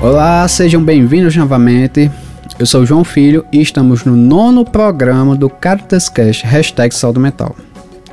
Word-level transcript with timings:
Olá, 0.00 0.46
sejam 0.46 0.80
bem-vindos 0.80 1.34
novamente. 1.34 2.08
Eu 2.56 2.66
sou 2.66 2.86
João 2.86 3.02
Filho 3.02 3.44
e 3.50 3.60
estamos 3.60 4.04
no 4.04 4.14
nono 4.14 4.64
programa 4.64 5.34
do 5.34 5.50
Caritas 5.50 6.08
Cash 6.08 6.42
Hashtag 6.42 6.94
Saúde 6.94 7.18
Mental. 7.18 7.56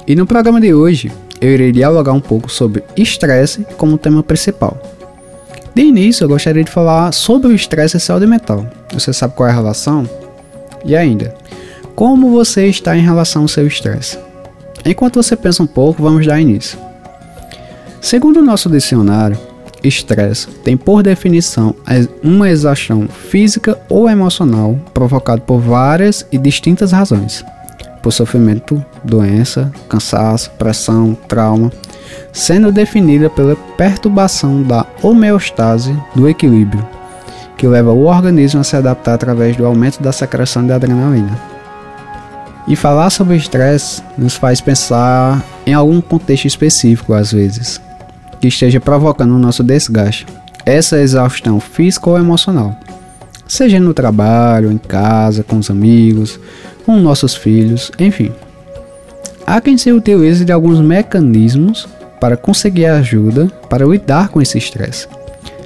E 0.07 0.15
no 0.15 0.25
programa 0.25 0.59
de 0.59 0.73
hoje 0.73 1.11
eu 1.39 1.51
irei 1.51 1.71
dialogar 1.71 2.13
um 2.13 2.19
pouco 2.19 2.51
sobre 2.51 2.83
estresse 2.97 3.63
como 3.77 3.99
tema 3.99 4.23
principal. 4.23 4.81
De 5.75 5.83
início, 5.83 6.23
eu 6.23 6.29
gostaria 6.29 6.63
de 6.63 6.71
falar 6.71 7.11
sobre 7.11 7.49
o 7.49 7.55
estresse 7.55 7.97
e 7.97 7.99
saúde 7.99 8.25
mental. 8.25 8.65
Você 8.91 9.13
sabe 9.13 9.35
qual 9.35 9.47
é 9.47 9.51
a 9.51 9.55
relação? 9.55 10.09
E 10.83 10.95
ainda, 10.95 11.35
como 11.95 12.31
você 12.31 12.65
está 12.65 12.97
em 12.97 13.03
relação 13.03 13.43
ao 13.43 13.47
seu 13.47 13.67
estresse? 13.67 14.17
Enquanto 14.83 15.21
você 15.21 15.35
pensa 15.35 15.61
um 15.61 15.67
pouco, 15.67 16.01
vamos 16.01 16.25
dar 16.25 16.41
início. 16.41 16.79
Segundo 18.01 18.37
o 18.37 18.43
nosso 18.43 18.69
dicionário, 18.69 19.37
estresse 19.87 20.47
tem 20.63 20.75
por 20.75 21.03
definição 21.03 21.75
uma 22.23 22.49
exaustão 22.49 23.07
física 23.07 23.79
ou 23.89 24.09
emocional 24.09 24.77
provocada 24.93 25.41
por 25.41 25.59
várias 25.59 26.25
e 26.31 26.37
distintas 26.37 26.91
razões, 26.91 27.43
por 28.01 28.11
sofrimento, 28.11 28.83
doença, 29.03 29.71
cansaço, 29.89 30.51
pressão, 30.51 31.17
trauma, 31.27 31.71
sendo 32.31 32.71
definida 32.71 33.29
pela 33.29 33.55
perturbação 33.77 34.61
da 34.61 34.85
homeostase 35.01 35.95
do 36.13 36.27
equilíbrio, 36.27 36.85
que 37.57 37.67
leva 37.67 37.91
o 37.91 38.05
organismo 38.05 38.61
a 38.61 38.63
se 38.63 38.75
adaptar 38.75 39.13
através 39.13 39.55
do 39.55 39.65
aumento 39.65 40.01
da 40.01 40.11
secreção 40.11 40.65
de 40.65 40.73
adrenalina. 40.73 41.55
E 42.67 42.75
falar 42.75 43.11
sobre 43.11 43.37
estresse 43.37 44.01
nos 44.17 44.35
faz 44.35 44.59
pensar 44.59 45.43
em 45.67 45.73
algum 45.73 46.01
contexto 46.01 46.45
específico 46.45 47.13
às 47.13 47.31
vezes, 47.31 47.79
que 48.39 48.47
esteja 48.47 48.79
provocando 48.79 49.35
o 49.35 49.39
nosso 49.39 49.63
desgaste, 49.63 50.25
essa 50.65 50.99
exaustão 50.99 51.59
física 51.59 52.09
ou 52.09 52.17
emocional, 52.17 52.75
seja 53.47 53.79
no 53.79 53.93
trabalho, 53.93 54.71
em 54.71 54.77
casa, 54.77 55.43
com 55.43 55.57
os 55.57 55.69
amigos, 55.69 56.39
com 56.85 56.97
nossos 56.97 57.35
filhos, 57.35 57.91
enfim. 57.99 58.31
Há 59.45 59.61
quem 59.61 59.77
se 59.77 59.91
utilize 59.91 60.43
de 60.43 60.51
alguns 60.51 60.79
mecanismos 60.79 61.87
para 62.19 62.35
conseguir 62.35 62.87
ajuda 62.87 63.47
para 63.69 63.85
lidar 63.85 64.29
com 64.29 64.41
esse 64.41 64.57
estresse. 64.57 65.07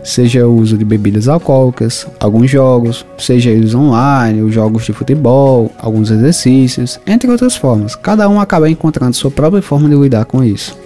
Seja 0.04 0.48
o 0.48 0.56
uso 0.56 0.78
de 0.78 0.86
bebidas 0.86 1.28
alcoólicas, 1.28 2.08
alguns 2.20 2.50
jogos, 2.50 3.06
seja 3.18 3.50
eles 3.50 3.76
online, 3.76 4.42
os 4.42 4.54
jogos 4.54 4.86
de 4.86 4.94
futebol, 4.94 5.72
alguns 5.78 6.10
exercícios, 6.10 7.00
entre 7.06 7.30
outras 7.30 7.56
formas. 7.56 7.96
Cada 7.96 8.28
um 8.28 8.40
acaba 8.40 8.70
encontrando 8.70 9.16
sua 9.16 9.30
própria 9.30 9.62
forma 9.62 9.90
de 9.90 9.96
lidar 9.96 10.26
com 10.26 10.44
isso. 10.44 10.78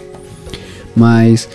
Mas 0.95 1.47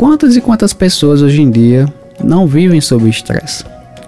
Quantas 0.00 0.34
e 0.34 0.40
quantas 0.40 0.72
pessoas 0.72 1.20
hoje 1.20 1.42
em 1.42 1.50
dia 1.50 1.86
não 2.24 2.46
vivem 2.46 2.80
sob 2.80 3.06
estresse? 3.06 3.62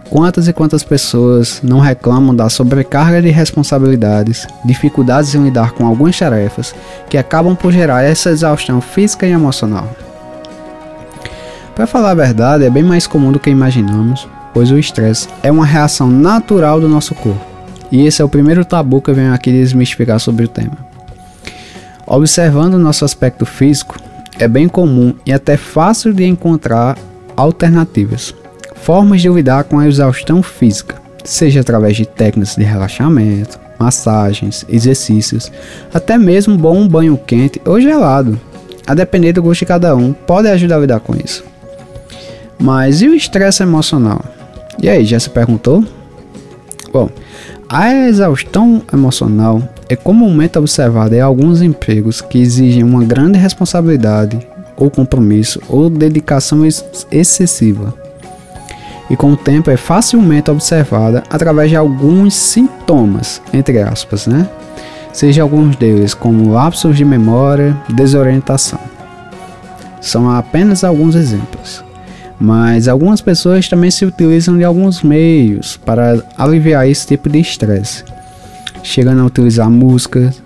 Quantas 0.09 0.49
e 0.49 0.53
quantas 0.55 0.83
pessoas 0.83 1.61
não 1.63 1.81
reclamam 1.81 2.35
da 2.35 2.49
sobrecarga 2.49 3.21
de 3.21 3.29
responsabilidades, 3.29 4.47
dificuldades 4.65 5.35
em 5.35 5.45
lidar 5.45 5.73
com 5.73 5.87
algumas 5.87 6.19
tarefas 6.19 6.75
que 7.11 7.19
acabam 7.19 7.55
por 7.55 7.71
gerar 7.71 8.03
essa 8.05 8.31
exaustão 8.31 8.81
física 8.81 9.27
e 9.27 9.33
emocional? 9.33 9.87
Para 11.75 11.87
falar 11.87 12.13
a 12.13 12.15
verdade, 12.15 12.65
é 12.65 12.71
bem 12.71 12.83
mais 12.83 13.07
comum 13.07 13.31
do 13.31 13.39
que 13.39 13.51
imaginamos, 13.51 14.27
pois 14.55 14.71
o 14.71 14.79
estresse 14.79 15.29
é 15.43 15.53
uma 15.53 15.67
reação 15.67 16.09
natural 16.11 16.81
do 16.81 16.89
nosso 16.89 17.15
corpo. 17.15 17.45
E 17.91 18.07
esse 18.07 18.23
é 18.23 18.25
o 18.25 18.31
primeiro 18.31 18.65
tabu 18.65 19.03
que 19.03 19.11
eu 19.11 19.15
venho 19.15 19.35
aqui 19.35 19.53
desmistificar 19.53 20.19
sobre 20.19 20.47
o 20.47 20.49
tema. 20.49 20.79
Observando 22.07 22.75
o 22.75 22.79
nosso 22.79 23.05
aspecto 23.05 23.45
físico, 23.45 23.97
é 24.39 24.49
bem 24.49 24.69
comum 24.69 25.15
e 25.25 25.33
até 25.33 25.57
fácil 25.57 26.13
de 26.13 26.25
encontrar 26.25 26.97
alternativas, 27.37 28.35
formas 28.77 29.21
de 29.21 29.29
lidar 29.29 29.65
com 29.65 29.79
a 29.79 29.87
exaustão 29.87 30.43
física, 30.43 30.97
seja 31.25 31.61
através 31.61 31.97
de 31.97 32.07
técnicas 32.07 32.57
de 32.57 32.65
relaxamento, 32.65 33.59
massagens, 33.79 34.65
exercícios, 34.69 35.51
até 35.93 36.17
mesmo 36.17 36.57
bom 36.57 36.87
banho 36.87 37.17
quente 37.17 37.61
ou 37.65 37.81
gelado. 37.81 38.39
A 38.87 38.95
depender 38.95 39.33
do 39.33 39.43
gosto 39.43 39.61
de 39.61 39.67
cada 39.67 39.95
um, 39.95 40.13
pode 40.13 40.49
ajudar 40.49 40.77
a 40.77 40.81
lidar 40.81 41.01
com 41.01 41.15
isso. 41.15 41.45
Mas 42.59 43.01
e 43.01 43.09
o 43.09 43.15
estresse 43.15 43.63
emocional? 43.63 44.25
E 44.81 44.89
aí, 44.89 45.05
já 45.05 45.19
se 45.19 45.31
perguntou? 45.31 45.85
Bom, 46.93 47.09
a 47.69 47.91
exaustão 47.95 48.83
emocional 48.93 49.63
é 49.89 49.97
comumente 49.97 50.59
observada 50.59 51.17
em 51.17 51.21
alguns 51.21 51.63
empregos 51.63 52.21
que 52.21 52.39
exigem 52.39 52.85
uma 52.85 53.03
grande 53.03 53.39
responsabilidade 53.39 54.39
ou 54.77 54.91
compromisso 54.91 55.59
ou 55.69 55.89
dedicação 55.89 56.65
ex 56.65 57.07
excessiva. 57.11 57.95
E 59.09 59.17
com 59.17 59.33
o 59.33 59.37
tempo 59.37 59.71
é 59.71 59.77
facilmente 59.77 60.51
observada 60.51 61.23
através 61.31 61.71
de 61.71 61.77
alguns 61.77 62.35
sintomas, 62.35 63.41
entre 63.55 63.81
aspas, 63.81 64.27
né? 64.27 64.47
Seja 65.15 65.43
alguns 65.43 65.77
deles 65.77 66.13
como 66.15 66.53
lapsos 66.53 66.97
de 66.97 67.05
memória, 67.05 67.77
desorientação. 67.89 68.79
São 70.01 70.31
apenas 70.31 70.85
alguns 70.85 71.15
exemplos 71.15 71.83
mas 72.43 72.89
algumas 72.89 73.21
pessoas 73.21 73.69
também 73.69 73.89
se 73.89 74.05
utilizam 74.05 74.59
de 74.59 74.65
alguns 74.65 75.01
meios 75.01 75.77
para 75.77 76.21
aliviar 76.37 76.89
esse 76.89 77.07
tipo 77.07 77.29
de 77.29 77.39
estresse, 77.39 78.03
chegando 78.83 79.23
a 79.23 79.27
utilizar 79.27 79.71
músicas, 79.71 80.43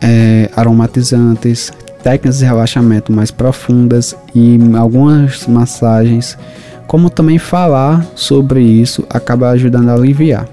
é, 0.00 0.48
aromatizantes, 0.54 1.72
técnicas 2.00 2.38
de 2.38 2.44
relaxamento 2.44 3.10
mais 3.10 3.32
profundas 3.32 4.14
e 4.32 4.56
algumas 4.78 5.48
massagens, 5.48 6.38
como 6.86 7.10
também 7.10 7.40
falar 7.40 8.06
sobre 8.14 8.60
isso 8.60 9.04
acaba 9.10 9.50
ajudando 9.50 9.88
a 9.88 9.94
aliviar. 9.94 10.48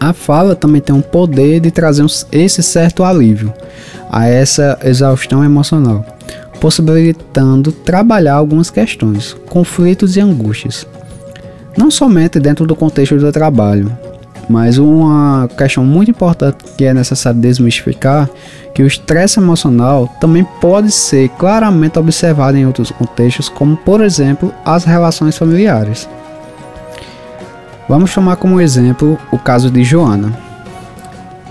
A 0.00 0.14
fala 0.14 0.56
também 0.56 0.80
tem 0.80 0.94
um 0.94 1.02
poder 1.02 1.60
de 1.60 1.70
trazer 1.70 2.06
esse 2.32 2.62
certo 2.62 3.04
alívio 3.04 3.52
a 4.10 4.26
essa 4.26 4.78
exaustão 4.82 5.44
emocional 5.44 6.15
possibilitando 6.60 7.72
trabalhar 7.72 8.34
algumas 8.34 8.70
questões, 8.70 9.36
conflitos 9.48 10.16
e 10.16 10.20
angústias. 10.20 10.86
Não 11.76 11.90
somente 11.90 12.40
dentro 12.40 12.66
do 12.66 12.74
contexto 12.74 13.16
do 13.16 13.30
trabalho, 13.30 13.92
mas 14.48 14.78
uma 14.78 15.48
questão 15.58 15.84
muito 15.84 16.10
importante 16.10 16.58
que 16.76 16.84
é 16.84 16.94
necessário 16.94 17.40
desmistificar 17.40 18.28
que 18.74 18.82
o 18.82 18.86
estresse 18.86 19.38
emocional 19.38 20.08
também 20.20 20.44
pode 20.60 20.90
ser 20.90 21.28
claramente 21.30 21.98
observado 21.98 22.56
em 22.56 22.66
outros 22.66 22.90
contextos, 22.90 23.48
como 23.48 23.76
por 23.76 24.00
exemplo 24.02 24.52
as 24.64 24.84
relações 24.84 25.36
familiares. 25.36 26.08
Vamos 27.88 28.12
tomar 28.12 28.36
como 28.36 28.60
exemplo 28.60 29.18
o 29.30 29.38
caso 29.38 29.70
de 29.70 29.84
Joana. 29.84 30.36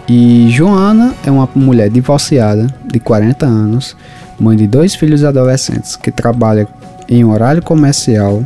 E 0.07 0.49
Joana 0.51 1.15
é 1.25 1.31
uma 1.31 1.49
mulher 1.55 1.89
divorciada 1.89 2.67
de 2.85 2.99
40 2.99 3.45
anos 3.45 3.95
mãe 4.39 4.57
de 4.57 4.67
dois 4.67 4.95
filhos 4.95 5.23
adolescentes, 5.23 5.95
que 5.95 6.11
trabalha 6.11 6.67
em 7.07 7.23
horário 7.23 7.61
comercial 7.61 8.45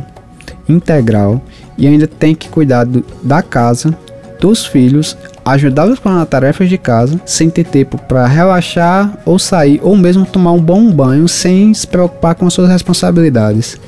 integral 0.68 1.40
e 1.76 1.86
ainda 1.86 2.06
tem 2.06 2.34
que 2.34 2.48
cuidar 2.48 2.84
do, 2.84 3.04
da 3.22 3.42
casa, 3.42 3.96
dos 4.40 4.64
filhos, 4.64 5.16
ajudá-los 5.44 5.98
com 5.98 6.08
as 6.08 6.28
tarefas 6.28 6.68
de 6.68 6.78
casa, 6.78 7.20
sem 7.26 7.50
ter 7.50 7.64
tempo 7.64 7.98
para 7.98 8.26
relaxar 8.26 9.18
ou 9.24 9.38
sair, 9.38 9.80
ou 9.82 9.96
mesmo 9.96 10.24
tomar 10.24 10.52
um 10.52 10.60
bom 10.60 10.90
banho 10.90 11.28
sem 11.28 11.72
se 11.74 11.86
preocupar 11.86 12.34
com 12.34 12.46
as 12.46 12.54
suas 12.54 12.68
responsabilidades. 12.68 13.78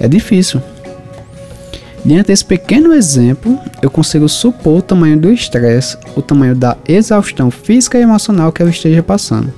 É 0.00 0.08
difícil. 0.08 0.60
Diante 2.04 2.28
desse 2.28 2.44
pequeno 2.44 2.94
exemplo, 2.94 3.58
eu 3.82 3.90
consigo 3.90 4.28
supor 4.28 4.78
o 4.78 4.82
tamanho 4.82 5.18
do 5.18 5.32
estresse, 5.32 5.96
o 6.16 6.22
tamanho 6.22 6.54
da 6.54 6.76
exaustão 6.86 7.50
física 7.50 7.98
e 7.98 8.02
emocional 8.02 8.52
que 8.52 8.62
eu 8.62 8.68
esteja 8.68 9.02
passando. 9.02 9.52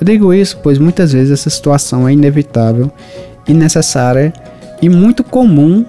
Eu 0.00 0.04
digo 0.04 0.32
isso 0.32 0.58
pois 0.62 0.78
muitas 0.78 1.12
vezes 1.12 1.32
essa 1.32 1.50
situação 1.50 2.08
é 2.08 2.12
inevitável 2.12 2.90
necessária 3.54 4.32
e 4.80 4.88
muito 4.88 5.24
comum 5.24 5.84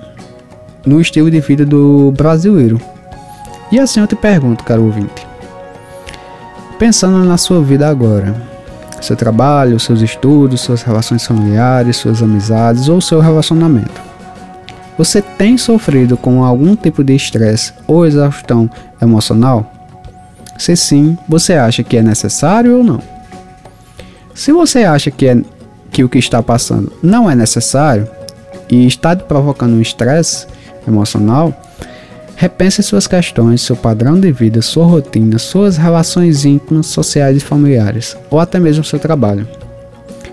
no 0.85 0.99
estilo 1.01 1.29
de 1.29 1.39
vida 1.39 1.65
do 1.65 2.11
brasileiro. 2.11 2.79
E 3.71 3.79
assim 3.79 3.99
eu 3.99 4.07
te 4.07 4.15
pergunto, 4.15 4.63
caro 4.63 4.85
ouvinte, 4.85 5.27
pensando 6.77 7.23
na 7.23 7.37
sua 7.37 7.61
vida 7.61 7.87
agora, 7.87 8.35
seu 9.01 9.15
trabalho, 9.15 9.79
seus 9.79 10.01
estudos, 10.01 10.61
suas 10.61 10.81
relações 10.81 11.25
familiares, 11.25 11.97
suas 11.97 12.23
amizades 12.23 12.89
ou 12.89 12.99
seu 12.99 13.19
relacionamento. 13.19 14.09
Você 14.97 15.21
tem 15.21 15.57
sofrido 15.57 16.17
com 16.17 16.43
algum 16.43 16.75
tipo 16.75 17.03
de 17.03 17.15
estresse 17.15 17.73
ou 17.87 18.05
exaustão 18.05 18.69
emocional? 19.01 19.71
Se 20.57 20.75
sim, 20.75 21.17
você 21.27 21.53
acha 21.53 21.83
que 21.83 21.95
é 21.95 22.01
necessário 22.01 22.77
ou 22.77 22.83
não? 22.83 23.18
Se 24.39 24.53
você 24.53 24.85
acha 24.85 25.11
que, 25.11 25.27
é, 25.27 25.37
que 25.91 26.01
o 26.01 26.07
que 26.07 26.17
está 26.17 26.41
passando 26.41 26.93
não 27.03 27.29
é 27.29 27.35
necessário 27.35 28.07
e 28.71 28.87
está 28.87 29.13
provocando 29.13 29.73
um 29.73 29.81
estresse 29.81 30.47
emocional, 30.87 31.53
repense 32.37 32.81
suas 32.81 33.05
questões, 33.05 33.61
seu 33.61 33.75
padrão 33.75 34.17
de 34.17 34.31
vida, 34.31 34.61
sua 34.61 34.85
rotina, 34.85 35.37
suas 35.37 35.75
relações 35.75 36.45
íntimas, 36.45 36.85
sociais 36.85 37.35
e 37.35 37.41
familiares, 37.41 38.15
ou 38.29 38.39
até 38.39 38.61
mesmo 38.61 38.81
seu 38.81 38.97
trabalho. 38.97 39.45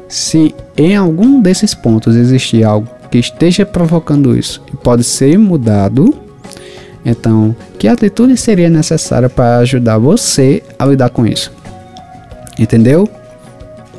Se 0.09 0.55
em 0.76 0.94
algum 0.94 1.43
desses 1.43 1.75
pontos 1.75 2.14
existir 2.14 2.62
algo 2.62 2.88
que 3.11 3.19
esteja 3.19 3.67
provocando 3.67 4.38
isso 4.38 4.62
e 4.73 4.76
pode 4.76 5.02
ser 5.02 5.37
mudado, 5.37 6.14
então 7.05 7.56
que 7.76 7.88
atitude 7.88 8.37
seria 8.37 8.70
necessária 8.70 9.29
para 9.29 9.59
ajudar 9.59 9.99
você 9.99 10.62
a 10.79 10.87
lidar 10.87 11.11
com 11.11 11.26
isso? 11.26 11.50
Entendeu? 12.56 13.11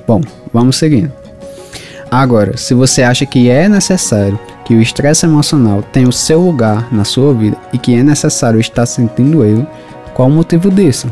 Bom, 0.07 0.21
vamos 0.53 0.77
seguindo. 0.77 1.11
Agora, 2.09 2.55
se 2.55 2.73
você 2.73 3.03
acha 3.03 3.25
que 3.25 3.49
é 3.49 3.67
necessário 3.67 4.39
que 4.63 4.73
o 4.73 4.81
estresse 4.81 5.25
emocional 5.25 5.83
tenha 5.83 6.07
o 6.07 6.13
seu 6.13 6.39
lugar 6.39 6.87
na 6.93 7.03
sua 7.03 7.33
vida 7.33 7.57
e 7.73 7.77
que 7.77 7.93
é 7.93 8.01
necessário 8.01 8.59
estar 8.59 8.85
sentindo 8.85 9.43
ele, 9.43 9.67
qual 10.13 10.29
o 10.29 10.31
motivo 10.31 10.71
disso? 10.71 11.11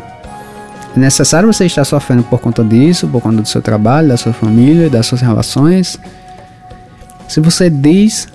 É 0.95 0.99
necessário 0.99 1.51
você 1.51 1.65
estar 1.65 1.83
sofrendo 1.83 2.23
por 2.23 2.39
conta 2.39 2.63
disso, 2.63 3.07
por 3.07 3.21
conta 3.21 3.41
do 3.41 3.47
seu 3.47 3.61
trabalho, 3.61 4.07
da 4.07 4.17
sua 4.17 4.31
família, 4.31 4.89
das 4.89 5.05
suas 5.05 5.19
relações? 5.19 5.99
Se 7.27 7.41
você 7.41 7.69
diz 7.69 8.29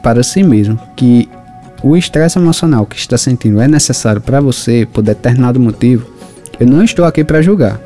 para 0.00 0.22
si 0.22 0.44
mesmo 0.44 0.78
que 0.94 1.28
o 1.82 1.96
estresse 1.96 2.38
emocional 2.38 2.86
que 2.86 2.96
está 2.96 3.18
sentindo 3.18 3.60
é 3.60 3.66
necessário 3.66 4.20
para 4.20 4.40
você 4.40 4.86
por 4.86 5.02
determinado 5.02 5.58
motivo, 5.58 6.06
eu 6.60 6.66
não 6.66 6.84
estou 6.84 7.04
aqui 7.04 7.24
para 7.24 7.42
julgar, 7.42 7.80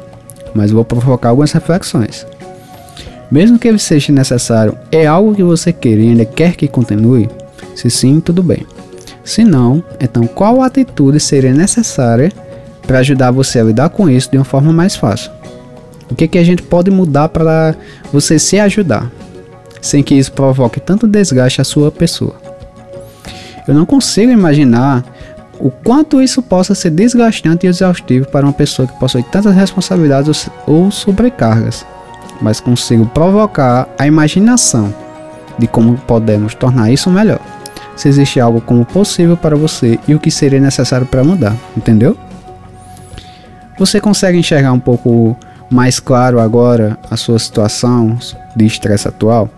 mas 0.55 0.71
vou 0.71 0.85
provocar 0.85 1.31
algumas 1.31 1.53
reflexões. 1.53 2.27
Mesmo 3.31 3.59
que 3.59 3.69
ele 3.69 3.79
seja 3.79 4.12
necessário, 4.12 4.77
é 4.91 5.06
algo 5.06 5.35
que 5.35 5.43
você 5.43 5.73
quer 5.73 5.99
e 5.99 6.09
ainda 6.09 6.25
quer 6.25 6.56
que 6.56 6.67
continue? 6.67 7.29
Se 7.75 7.91
sim, 7.91 8.21
tudo 8.21 8.43
bem. 8.43 8.67
Se 9.23 9.45
não, 9.45 9.85
então 10.00 10.27
qual 10.27 10.62
atitude 10.62 11.21
seria 11.21 11.53
necessária 11.53 12.33
para 12.87 13.00
ajudar 13.00 13.31
você 13.31 13.61
a 13.61 13.65
lidar 13.65 13.91
com 13.91 14.09
isso 14.09 14.31
de 14.31 14.39
uma 14.39 14.45
forma 14.45 14.73
mais 14.73 14.97
fácil? 14.97 15.31
O 16.11 16.15
que, 16.15 16.27
que 16.27 16.39
a 16.39 16.45
gente 16.45 16.62
pode 16.62 16.91
mudar 16.91 17.29
para 17.29 17.77
você 18.11 18.39
se 18.39 18.59
ajudar, 18.59 19.12
sem 19.83 20.03
que 20.03 20.15
isso 20.15 20.33
provoque 20.33 20.81
tanto 20.81 21.06
desgaste 21.06 21.61
à 21.61 21.65
sua 21.65 21.93
pessoa? 21.93 22.37
Eu 23.67 23.75
não 23.75 23.85
consigo 23.85 24.33
imaginar 24.33 25.05
o 25.61 25.71
quanto 25.71 26.23
isso 26.23 26.43
possa 26.43 26.75
ser 26.75 26.91
desgastante 26.91 27.67
e 27.67 27.69
exaustivo 27.69 28.29
para 28.29 28.47
uma 28.47 28.53
pessoa 28.53 28.87
que 28.87 28.99
possui 28.99 29.23
tantas 29.23 29.55
responsabilidades 29.55 30.49
ou 30.67 30.91
sobrecargas 30.91 31.85
mas 32.41 32.61
consigo 32.61 33.07
provocar 33.07 33.89
a 33.99 34.07
imaginação 34.07 34.95
de 35.59 35.67
como 35.67 35.97
podemos 35.99 36.55
tornar 36.55 36.91
isso 36.91 37.11
melhor. 37.11 37.41
Se 37.97 38.09
existe 38.09 38.39
algo 38.39 38.61
como 38.61 38.85
possível 38.85 39.37
para 39.37 39.57
você 39.57 39.99
e 40.07 40.15
o 40.15 40.21
que 40.21 40.31
seria 40.31 40.61
necessário 40.61 41.07
para 41.07 41.25
mudar, 41.25 41.57
entendeu? 41.77 42.17
Você 43.79 44.01
consegue 44.01 44.39
enxergar 44.39 44.73
um 44.73 44.79
pouco 44.79 45.37
mais 45.71 45.99
claro 45.99 46.41
agora 46.41 46.97
a 47.11 47.17
sua 47.17 47.39
situação 47.39 48.17
de 48.55 48.65
estresse 48.65 49.09
atual? 49.09 49.49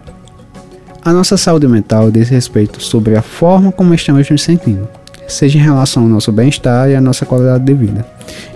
A 1.03 1.13
nossa 1.13 1.37
saúde 1.37 1.67
mental 1.67 2.11
diz 2.11 2.29
respeito 2.29 2.83
sobre 2.83 3.17
a 3.17 3.23
forma 3.23 3.73
como 3.73 3.95
estamos 3.95 4.29
nos 4.29 4.43
sentindo, 4.43 4.89
seja 5.33 5.59
em 5.59 5.63
relação 5.63 6.03
ao 6.05 6.09
nosso 6.09 6.33
bem-estar 6.33 6.91
e 6.91 6.95
à 6.95 7.01
nossa 7.01 7.25
qualidade 7.25 7.65
de 7.65 7.75
vida. 7.75 8.07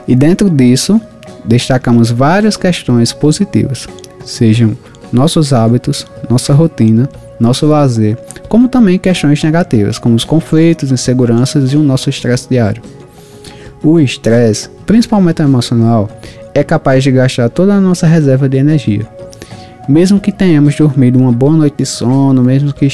E 0.06 0.14
dentro 0.14 0.50
disso, 0.50 1.00
destacamos 1.44 2.10
várias 2.10 2.56
questões 2.56 3.12
positivas, 3.12 3.86
sejam 4.24 4.76
nossos 5.12 5.52
hábitos, 5.52 6.06
nossa 6.28 6.52
rotina, 6.52 7.08
nosso 7.38 7.66
lazer, 7.66 8.18
como 8.48 8.68
também 8.68 8.98
questões 8.98 9.42
negativas, 9.42 9.98
como 9.98 10.14
os 10.14 10.24
conflitos, 10.24 10.90
inseguranças 10.90 11.72
e 11.72 11.76
o 11.76 11.82
nosso 11.82 12.10
estresse 12.10 12.48
diário. 12.48 12.82
O 13.82 14.00
estresse, 14.00 14.68
principalmente 14.86 15.42
emocional, 15.42 16.08
é 16.54 16.64
capaz 16.64 17.04
de 17.04 17.10
gastar 17.10 17.48
toda 17.50 17.74
a 17.74 17.80
nossa 17.80 18.06
reserva 18.06 18.48
de 18.48 18.56
energia. 18.56 19.06
Mesmo 19.86 20.18
que 20.18 20.32
tenhamos 20.32 20.74
dormido 20.76 21.18
uma 21.18 21.30
boa 21.30 21.52
noite 21.52 21.76
de 21.78 21.86
sono, 21.86 22.42
mesmo 22.42 22.72
que 22.72 22.88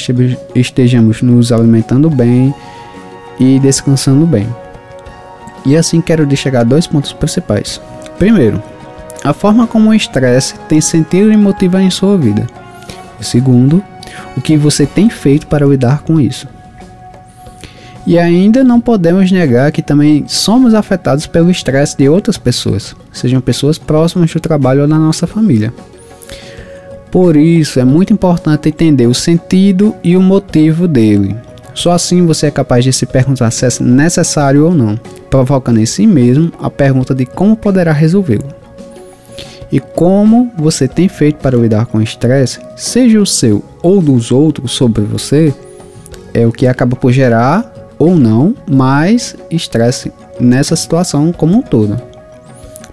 estejamos 0.53 1.21
nos 1.21 1.51
alimentando 1.51 2.09
bem 2.09 2.53
e 3.39 3.59
descansando 3.59 4.25
bem. 4.25 4.47
E 5.65 5.77
assim 5.77 6.01
quero 6.01 6.25
destacar 6.25 6.65
dois 6.65 6.87
pontos 6.87 7.13
principais. 7.13 7.79
Primeiro, 8.17 8.61
a 9.23 9.33
forma 9.33 9.67
como 9.67 9.89
o 9.89 9.93
estresse 9.93 10.55
tem 10.67 10.81
sentido 10.81 11.31
e 11.31 11.37
motiva 11.37 11.81
em 11.81 11.89
sua 11.89 12.17
vida. 12.17 12.47
E 13.19 13.23
segundo, 13.23 13.83
o 14.35 14.41
que 14.41 14.57
você 14.57 14.85
tem 14.85 15.09
feito 15.09 15.47
para 15.47 15.65
lidar 15.65 16.01
com 16.01 16.19
isso. 16.19 16.47
E 18.05 18.17
ainda 18.17 18.63
não 18.63 18.81
podemos 18.81 19.31
negar 19.31 19.71
que 19.71 19.81
também 19.81 20.25
somos 20.27 20.73
afetados 20.73 21.27
pelo 21.27 21.51
estresse 21.51 21.95
de 21.95 22.09
outras 22.09 22.37
pessoas, 22.37 22.95
sejam 23.11 23.39
pessoas 23.39 23.77
próximas 23.77 24.33
do 24.33 24.39
trabalho 24.39 24.81
ou 24.81 24.87
da 24.87 24.97
nossa 24.97 25.27
família. 25.27 25.71
Por 27.11 27.35
isso 27.35 27.79
é 27.79 27.85
muito 27.85 28.11
importante 28.11 28.69
entender 28.69 29.05
o 29.05 29.13
sentido 29.13 29.93
e 30.03 30.17
o 30.17 30.21
motivo 30.21 30.87
dele. 30.87 31.35
Só 31.73 31.91
assim 31.91 32.25
você 32.25 32.47
é 32.47 32.51
capaz 32.51 32.83
de 32.83 32.91
se 32.91 33.05
perguntar 33.05 33.51
se 33.51 33.65
é 33.65 33.69
necessário 33.83 34.65
ou 34.65 34.73
não, 34.73 34.97
provocando 35.29 35.79
em 35.79 35.85
si 35.85 36.05
mesmo 36.05 36.51
a 36.59 36.69
pergunta 36.69 37.15
de 37.15 37.25
como 37.25 37.55
poderá 37.55 37.91
resolvê-lo 37.91 38.61
e 39.71 39.79
como 39.79 40.51
você 40.57 40.87
tem 40.87 41.07
feito 41.07 41.37
para 41.37 41.57
lidar 41.57 41.85
com 41.85 41.99
o 41.99 42.01
estresse, 42.01 42.59
seja 42.75 43.19
o 43.19 43.25
seu 43.25 43.63
ou 43.81 44.01
dos 44.01 44.31
outros 44.31 44.71
sobre 44.73 45.01
você, 45.01 45.53
é 46.33 46.45
o 46.45 46.51
que 46.51 46.67
acaba 46.67 46.95
por 46.95 47.11
gerar 47.11 47.71
ou 47.97 48.15
não 48.15 48.53
mais 48.69 49.35
estresse 49.49 50.11
nessa 50.39 50.75
situação 50.75 51.31
como 51.31 51.57
um 51.57 51.61
todo. 51.61 51.99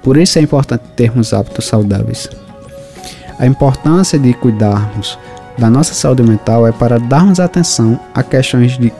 Por 0.02 0.16
isso 0.16 0.38
é 0.38 0.42
importante 0.42 0.84
termos 0.94 1.32
hábitos 1.32 1.64
saudáveis. 1.64 2.30
A 3.38 3.46
importância 3.46 4.18
de 4.18 4.32
cuidarmos 4.34 5.18
da 5.58 5.68
nossa 5.68 5.92
saúde 5.92 6.22
mental 6.22 6.66
é 6.66 6.72
para 6.72 6.98
darmos 6.98 7.40
atenção 7.40 7.98
a 8.14 8.22
questões 8.22 8.78
de, 8.78 8.92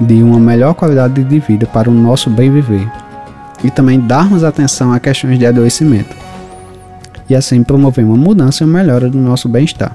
de 0.00 0.22
uma 0.22 0.40
melhor 0.40 0.74
qualidade 0.74 1.22
de 1.22 1.38
vida 1.38 1.66
para 1.66 1.88
o 1.88 1.94
nosso 1.94 2.28
bem 2.28 2.50
viver 2.50 2.90
e 3.62 3.70
também 3.70 4.00
darmos 4.00 4.42
atenção 4.42 4.92
a 4.92 5.00
questões 5.00 5.38
de 5.38 5.46
adoecimento 5.46 6.14
e 7.30 7.34
assim 7.34 7.62
promover 7.62 8.04
uma 8.04 8.16
mudança 8.16 8.64
e 8.64 8.66
uma 8.66 8.78
melhora 8.78 9.08
do 9.08 9.18
nosso 9.18 9.48
bem-estar. 9.48 9.94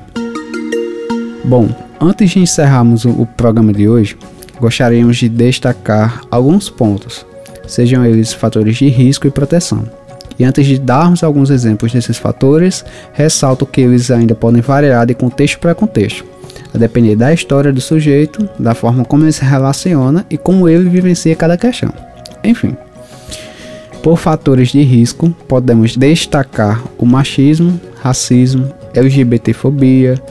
Bom, 1.43 1.69
antes 1.99 2.31
de 2.31 2.39
encerrarmos 2.39 3.05
o 3.05 3.25
programa 3.25 3.73
de 3.73 3.89
hoje, 3.89 4.17
gostaríamos 4.59 5.17
de 5.17 5.27
destacar 5.27 6.21
alguns 6.29 6.69
pontos, 6.69 7.25
sejam 7.67 8.05
eles 8.05 8.31
fatores 8.31 8.77
de 8.77 8.87
risco 8.87 9.27
e 9.27 9.31
proteção. 9.31 9.83
E 10.37 10.43
antes 10.43 10.65
de 10.65 10.79
darmos 10.79 11.23
alguns 11.23 11.49
exemplos 11.49 11.91
desses 11.91 12.17
fatores, 12.17 12.83
ressalto 13.13 13.65
que 13.65 13.81
eles 13.81 14.09
ainda 14.11 14.35
podem 14.35 14.61
variar 14.61 15.05
de 15.05 15.13
contexto 15.13 15.59
para 15.59 15.75
contexto, 15.75 16.25
a 16.73 16.77
depender 16.77 17.15
da 17.15 17.33
história 17.33 17.71
do 17.71 17.81
sujeito, 17.81 18.47
da 18.57 18.73
forma 18.73 19.05
como 19.05 19.23
ele 19.23 19.31
se 19.31 19.45
relaciona 19.45 20.25
e 20.29 20.37
como 20.37 20.67
ele 20.67 20.89
vivencia 20.89 21.35
cada 21.35 21.57
questão. 21.57 21.93
Enfim, 22.43 22.75
por 24.01 24.17
fatores 24.17 24.69
de 24.69 24.81
risco, 24.81 25.29
podemos 25.47 25.95
destacar 25.95 26.83
o 26.97 27.05
machismo, 27.05 27.79
racismo, 28.01 28.69
LGBTfobia, 28.93 30.21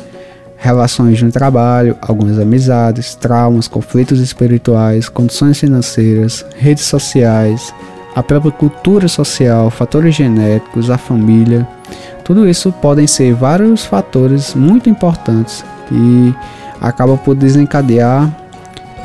relações 0.63 1.21
no 1.23 1.33
trabalho, 1.33 1.97
algumas 2.01 2.39
amizades, 2.39 3.15
traumas, 3.15 3.67
conflitos 3.67 4.21
espirituais, 4.21 5.09
condições 5.09 5.59
financeiras, 5.59 6.45
redes 6.57 6.85
sociais, 6.85 7.75
a 8.15 8.23
própria 8.23 8.53
cultura 8.53 9.09
social, 9.09 9.71
fatores 9.71 10.15
genéticos, 10.15 10.91
a 10.91 10.99
família. 10.99 11.67
Tudo 12.25 12.49
isso 12.49 12.71
podem 12.73 13.07
ser 13.07 13.35
vários 13.35 13.85
fatores 13.85 14.55
muito 14.55 14.89
importantes 14.89 15.65
que 15.89 16.35
acabam 16.81 17.19
por 17.19 17.35
desencadear 17.35 18.31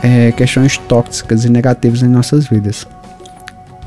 é, 0.04 0.32
questões 0.32 0.78
tóxicas 0.78 1.46
e 1.46 1.50
negativas 1.50 2.04
em 2.04 2.08
nossas 2.08 2.48
vidas. 2.48 2.88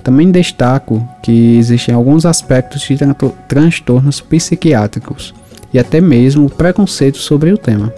Também 0.02 0.30
destaco 0.30 1.06
que 1.20 1.58
existem 1.58 1.94
alguns 1.94 2.24
aspectos 2.24 2.80
de 2.82 2.96
transtornos 3.46 4.20
psiquiátricos 4.20 5.34
e 5.72 5.78
até 5.78 6.00
mesmo 6.00 6.48
preconceito 6.48 7.18
sobre 7.18 7.52
o 7.52 7.58
tema. 7.58 7.92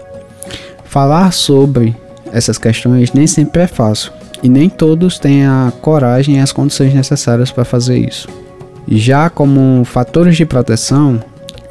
Falar 0.84 1.32
sobre 1.32 1.96
essas 2.32 2.58
questões 2.58 3.12
nem 3.12 3.26
sempre 3.26 3.62
é 3.62 3.66
fácil 3.66 4.12
e 4.42 4.48
nem 4.48 4.68
todos 4.68 5.18
têm 5.18 5.44
a 5.46 5.72
coragem 5.80 6.36
e 6.36 6.40
as 6.40 6.52
condições 6.52 6.92
necessárias 6.92 7.50
para 7.50 7.64
fazer 7.64 7.98
isso. 7.98 8.28
Já 8.88 9.30
como 9.30 9.84
fatores 9.84 10.36
de 10.36 10.44
proteção, 10.44 11.22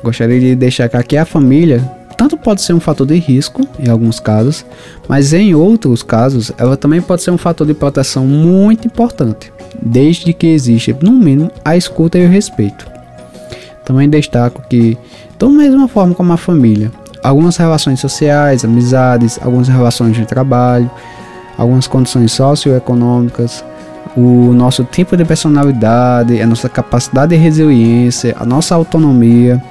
gostaria 0.04 0.40
de 0.40 0.56
destacar 0.56 1.06
que 1.06 1.18
a 1.18 1.26
família 1.26 1.82
tanto 2.18 2.38
pode 2.38 2.62
ser 2.62 2.74
um 2.74 2.80
fator 2.80 3.06
de 3.08 3.16
risco 3.16 3.68
em 3.80 3.90
alguns 3.90 4.20
casos, 4.20 4.66
mas 5.08 5.34
em 5.34 5.56
outros 5.56 6.04
casos 6.04 6.52
ela 6.58 6.78
também 6.78 7.02
pode 7.02 7.24
ser 7.24 7.32
um 7.32 7.38
fator 7.38 7.66
de 7.66 7.74
proteção 7.74 8.26
muito 8.26 8.88
importante 8.88 9.52
desde 9.82 10.34
que 10.34 10.48
exista, 10.48 10.96
no 11.02 11.12
mínimo, 11.12 11.52
a 11.66 11.76
escuta 11.76 12.20
e 12.20 12.26
o 12.26 12.30
respeito. 12.30 12.90
Também 13.84 14.10
destaco 14.10 14.62
que, 14.70 14.98
da 15.40 15.48
mesma 15.50 15.88
forma 15.88 16.14
como 16.14 16.32
a 16.32 16.38
família, 16.38 16.92
algumas 17.24 17.58
relações 17.58 18.00
sociais, 18.00 18.64
amizades, 18.64 19.40
algumas 19.42 19.68
relações 19.68 20.16
de 20.16 20.26
trabalho, 20.26 20.90
algumas 21.62 21.88
condições 21.88 22.32
socioeconômicas, 22.32 23.64
o 24.18 24.52
nosso 24.52 24.84
tipo 24.84 25.16
de 25.16 25.24
personalidade, 25.24 26.42
a 26.42 26.48
nossa 26.48 26.68
capacidade 26.68 27.36
de 27.36 27.42
resiliência, 27.42 28.36
a 28.40 28.46
nossa 28.46 28.74
autonomia, 28.74 29.64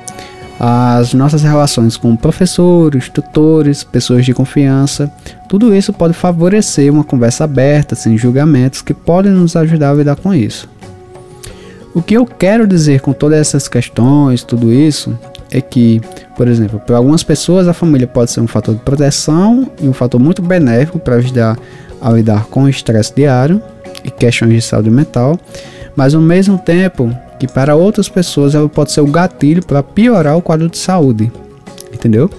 as 0.59 1.13
nossas 1.15 1.43
relações 1.43 1.97
com 1.97 2.15
professores, 2.15 3.09
tutores, 3.09 3.83
pessoas 3.83 4.25
de 4.25 4.33
confiança. 4.33 5.11
Tudo 5.49 5.75
isso 5.75 5.93
pode 5.93 6.15
favorecer 6.15 6.93
uma 6.93 7.03
conversa 7.03 7.43
aberta, 7.45 7.97
sem 7.97 8.17
julgamentos, 8.17 8.83
que 8.83 8.95
podem 8.95 9.33
nos 9.33 9.57
ajudar 9.57 9.91
a 9.91 9.95
lidar 9.95 10.17
com 10.17 10.33
isso. 10.33 10.69
O 11.93 12.01
que 12.01 12.15
eu 12.15 12.25
quero 12.25 12.69
dizer 12.69 13.01
com 13.01 13.13
todas 13.13 13.41
essas 13.41 13.67
questões, 13.67 14.45
tudo 14.45 14.73
isso, 14.73 15.19
é 15.51 15.61
que, 15.61 16.01
por 16.37 16.47
exemplo, 16.49 16.81
para 16.81 16.97
algumas 16.97 17.23
pessoas 17.23 17.67
a 17.67 17.73
família 17.73 18.07
pode 18.07 18.31
ser 18.31 18.41
um 18.41 18.47
fator 18.47 18.75
de 18.75 18.81
proteção 18.81 19.71
e 19.81 19.89
um 19.89 19.93
fator 19.93 20.21
muito 20.21 20.41
benéfico 20.41 20.99
para 20.99 21.17
ajudar 21.17 21.59
a 22.01 22.11
lidar 22.11 22.47
com 22.47 22.65
o 22.65 22.69
estresse 22.69 23.15
diário 23.15 23.61
e 24.05 24.11
questões 24.11 24.53
de 24.53 24.63
saúde 24.63 24.91
mental, 24.91 25.39
mas 25.95 26.15
ao 26.15 26.21
mesmo 26.21 26.57
tempo 26.59 27.15
que 27.39 27.47
para 27.47 27.75
outras 27.75 28.09
pessoas 28.09 28.55
ela 28.55 28.69
pode 28.69 28.93
ser 28.93 29.01
o 29.01 29.07
gatilho 29.07 29.65
para 29.65 29.83
piorar 29.83 30.37
o 30.37 30.43
quadro 30.43 30.69
de 30.69 30.79
saúde, 30.79 31.31
entendeu? 31.93 32.31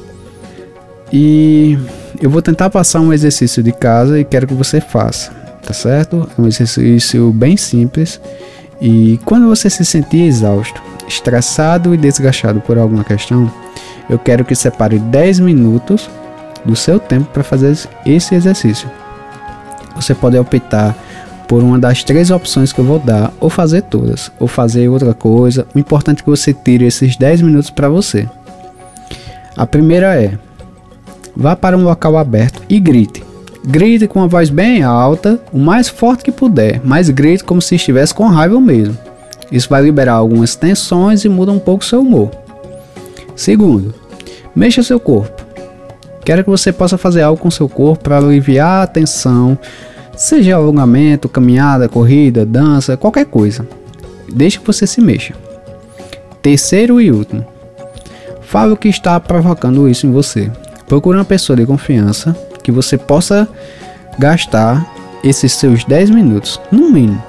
E 1.11 1.77
eu 2.21 2.29
vou 2.29 2.41
tentar 2.41 2.69
passar 2.69 3.01
um 3.01 3.11
exercício 3.11 3.61
de 3.61 3.71
casa 3.71 4.19
e 4.19 4.23
quero 4.23 4.47
que 4.47 4.53
você 4.53 4.79
faça, 4.79 5.31
tá 5.61 5.73
certo? 5.73 6.27
É 6.37 6.41
um 6.41 6.47
exercício 6.47 7.31
bem 7.31 7.57
simples 7.57 8.21
e 8.79 9.19
quando 9.25 9.47
você 9.47 9.69
se 9.69 9.85
sentir 9.85 10.21
exausto, 10.21 10.81
estressado 11.13 11.93
e 11.93 11.97
desgastado 11.97 12.61
por 12.61 12.77
alguma 12.77 13.03
questão, 13.03 13.51
eu 14.09 14.17
quero 14.17 14.45
que 14.45 14.55
separe 14.55 14.99
10 14.99 15.39
minutos 15.39 16.09
do 16.65 16.75
seu 16.75 16.99
tempo 16.99 17.25
para 17.31 17.43
fazer 17.43 17.77
esse 18.05 18.35
exercício. 18.35 18.89
Você 19.95 20.13
pode 20.13 20.37
optar 20.37 20.95
por 21.47 21.61
uma 21.61 21.77
das 21.77 22.03
três 22.03 22.31
opções 22.31 22.71
que 22.71 22.79
eu 22.79 22.85
vou 22.85 22.97
dar, 22.97 23.33
ou 23.39 23.49
fazer 23.49 23.81
todas, 23.81 24.31
ou 24.39 24.47
fazer 24.47 24.87
outra 24.87 25.13
coisa. 25.13 25.67
O 25.75 25.79
importante 25.79 26.19
é 26.19 26.23
que 26.23 26.29
você 26.29 26.53
tire 26.53 26.85
esses 26.85 27.17
10 27.17 27.41
minutos 27.41 27.69
para 27.69 27.89
você. 27.89 28.27
A 29.57 29.67
primeira 29.67 30.15
é: 30.15 30.37
vá 31.35 31.55
para 31.55 31.77
um 31.77 31.83
local 31.83 32.17
aberto 32.17 32.61
e 32.69 32.79
grite. 32.79 33.21
Grite 33.65 34.07
com 34.07 34.19
uma 34.19 34.27
voz 34.27 34.49
bem 34.49 34.81
alta, 34.81 35.39
o 35.51 35.59
mais 35.59 35.87
forte 35.87 36.23
que 36.23 36.31
puder, 36.31 36.81
mas 36.83 37.09
grite 37.09 37.43
como 37.43 37.61
se 37.61 37.75
estivesse 37.75 38.13
com 38.13 38.27
raiva 38.27 38.59
mesmo. 38.59 38.97
Isso 39.51 39.69
vai 39.69 39.81
liberar 39.81 40.13
algumas 40.13 40.55
tensões 40.55 41.25
e 41.25 41.29
muda 41.29 41.51
um 41.51 41.59
pouco 41.59 41.83
seu 41.83 42.01
humor. 42.01 42.31
Segundo, 43.35 43.93
mexa 44.55 44.81
seu 44.81 44.99
corpo. 44.99 45.43
Quero 46.23 46.43
que 46.43 46.49
você 46.49 46.71
possa 46.71 46.97
fazer 46.97 47.23
algo 47.23 47.41
com 47.41 47.49
seu 47.51 47.67
corpo 47.67 48.03
para 48.03 48.17
aliviar 48.17 48.83
a 48.83 48.87
tensão, 48.87 49.57
seja 50.15 50.55
alongamento, 50.55 51.27
caminhada, 51.27 51.89
corrida, 51.89 52.45
dança, 52.45 52.95
qualquer 52.95 53.25
coisa. 53.25 53.67
Deixe 54.31 54.59
que 54.59 54.65
você 54.65 54.85
se 54.85 55.01
mexa. 55.01 55.33
Terceiro 56.41 57.01
e 57.01 57.11
último, 57.11 57.45
fale 58.41 58.71
o 58.71 58.77
que 58.77 58.87
está 58.87 59.19
provocando 59.19 59.89
isso 59.89 60.07
em 60.07 60.11
você. 60.11 60.51
Procure 60.87 61.17
uma 61.17 61.25
pessoa 61.25 61.57
de 61.57 61.65
confiança 61.65 62.35
que 62.63 62.71
você 62.71 62.97
possa 62.97 63.47
gastar 64.19 64.91
esses 65.23 65.53
seus 65.53 65.83
10 65.83 66.09
minutos, 66.09 66.59
no 66.71 66.89
mínimo, 66.89 67.21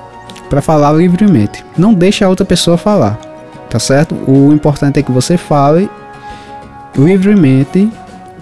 para 0.53 0.61
falar 0.61 0.93
livremente. 0.93 1.65
Não 1.79 1.95
deixe 1.95 2.23
a 2.23 2.29
outra 2.29 2.45
pessoa 2.45 2.77
falar, 2.77 3.19
tá 3.71 3.79
certo? 3.79 4.15
O 4.31 4.53
importante 4.53 5.01
é 5.01 5.03
que 5.03 5.11
você 5.11 5.39
fale 5.39 5.89
livremente, 6.95 7.91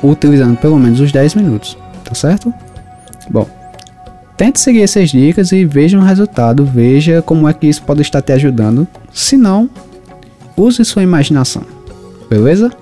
utilizando 0.02 0.56
pelo 0.56 0.76
menos 0.76 0.98
os 0.98 1.12
10 1.12 1.36
minutos, 1.36 1.78
tá 2.02 2.12
certo? 2.12 2.52
Bom, 3.30 3.48
tente 4.36 4.58
seguir 4.58 4.82
essas 4.82 5.10
dicas 5.10 5.52
e 5.52 5.64
veja 5.64 5.96
o 5.96 6.02
resultado, 6.02 6.64
veja 6.64 7.22
como 7.22 7.48
é 7.48 7.52
que 7.52 7.68
isso 7.68 7.84
pode 7.84 8.02
estar 8.02 8.20
te 8.20 8.32
ajudando. 8.32 8.88
Se 9.12 9.36
não, 9.36 9.70
use 10.56 10.84
sua 10.84 11.04
imaginação, 11.04 11.62
beleza? 12.28 12.72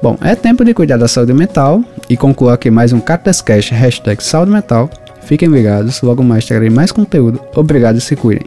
Bom, 0.00 0.16
é 0.20 0.36
tempo 0.36 0.64
de 0.64 0.72
cuidar 0.72 0.98
da 0.98 1.08
saúde 1.08 1.34
mental 1.34 1.82
e 2.08 2.16
concluo 2.16 2.50
aqui 2.50 2.70
mais 2.70 2.92
um 2.92 3.00
Cartas 3.00 3.40
Cash 3.40 3.70
hashtag 3.70 4.22
saúde 4.22 4.52
mental. 4.52 4.88
Fiquem 5.24 5.48
ligados, 5.48 6.02
logo 6.02 6.22
mais 6.22 6.44
trarei 6.44 6.70
mais 6.70 6.92
conteúdo. 6.92 7.40
Obrigado 7.54 7.96
e 7.96 8.00
se 8.00 8.16
cuidem. 8.16 8.46